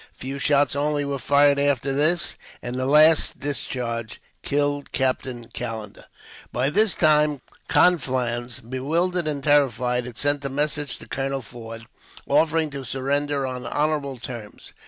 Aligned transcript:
A 0.15 0.17
few 0.17 0.39
shots 0.39 0.75
only 0.75 1.05
were 1.05 1.19
fired 1.19 1.59
after 1.59 1.93
this, 1.93 2.35
and 2.63 2.75
the 2.75 2.87
last 2.87 3.39
discharge 3.39 4.19
killed 4.41 4.91
Captain 4.91 5.47
Callender. 5.49 6.05
By 6.51 6.71
this 6.71 6.95
time 6.95 7.39
Conflans, 7.69 8.61
bewildered 8.61 9.27
and 9.27 9.43
terrified, 9.43 10.05
had 10.05 10.17
sent 10.17 10.43
a 10.43 10.49
message 10.49 10.97
to 10.97 11.07
Colonel 11.07 11.43
Forde, 11.43 11.85
offering 12.27 12.71
to 12.71 12.83
surrender 12.83 13.45
on 13.45 13.67
honorable 13.67 14.17
terms. 14.17 14.73